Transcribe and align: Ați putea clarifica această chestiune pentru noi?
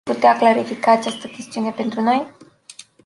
Ați 0.03 0.13
putea 0.19 0.37
clarifica 0.37 0.91
această 0.91 1.27
chestiune 1.27 1.71
pentru 1.71 2.01
noi? 2.01 2.31